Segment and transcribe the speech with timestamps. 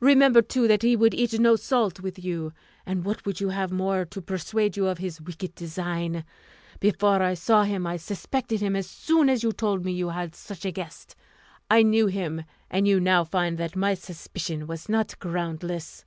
[0.00, 2.52] Remember, too, that he would eat no salt with you;
[2.84, 6.24] and what would you have more to persuade you of his wicked design?
[6.80, 10.34] Before I saw him, I suspected him as soon as you told me you had
[10.34, 11.14] such a guest.
[11.70, 16.04] I knew him, and you now find that my suspicion was not groundless."